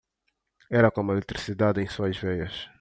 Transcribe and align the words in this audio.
Era 0.79 0.89
como 0.95 1.11
eletricidade 1.11 1.79
em 1.83 1.87
suas 1.87 2.17
veias. 2.25 2.55